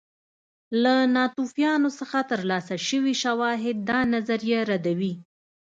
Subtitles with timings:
[0.83, 5.13] له ناتوفیان څخه ترلاسه شوي شواهد دا نظریه ردوي